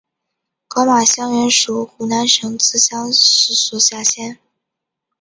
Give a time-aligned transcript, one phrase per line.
[0.67, 4.35] 高码乡原属湖南省资兴市所辖乡。